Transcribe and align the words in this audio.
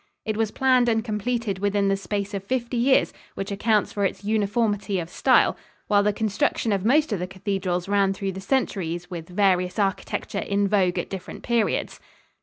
It 0.25 0.35
was 0.35 0.49
planned 0.49 0.89
and 0.89 1.05
completed 1.05 1.59
within 1.59 1.87
the 1.87 1.95
space 1.95 2.33
of 2.33 2.43
fifty 2.43 2.75
years, 2.75 3.13
which 3.35 3.51
accounts 3.51 3.93
for 3.93 4.03
its 4.03 4.23
uniformity 4.23 4.97
of 4.99 5.11
style; 5.11 5.55
while 5.85 6.01
the 6.01 6.11
construction 6.11 6.71
of 6.71 6.83
most 6.83 7.13
of 7.13 7.19
the 7.19 7.27
cathedrals 7.27 7.87
ran 7.87 8.11
through 8.11 8.31
the 8.31 8.41
centuries 8.41 9.11
with 9.11 9.29
various 9.29 9.77
architecture 9.77 10.39
in 10.39 10.67
vogue 10.67 10.97
at 10.97 11.11
different 11.11 11.43
periods. 11.43 11.99